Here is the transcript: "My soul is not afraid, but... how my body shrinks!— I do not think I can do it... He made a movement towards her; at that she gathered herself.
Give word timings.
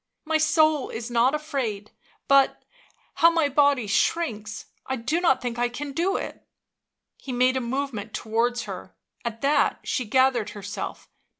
"My 0.25 0.39
soul 0.39 0.89
is 0.89 1.11
not 1.11 1.35
afraid, 1.35 1.91
but... 2.27 2.65
how 3.17 3.29
my 3.29 3.47
body 3.49 3.85
shrinks!— 3.85 4.65
I 4.87 4.95
do 4.95 5.21
not 5.21 5.43
think 5.43 5.59
I 5.59 5.69
can 5.69 5.91
do 5.91 6.17
it... 6.17 6.43
He 7.19 7.31
made 7.31 7.55
a 7.55 7.61
movement 7.61 8.11
towards 8.11 8.63
her; 8.63 8.95
at 9.23 9.41
that 9.41 9.79
she 9.83 10.05
gathered 10.05 10.49
herself. 10.57 11.07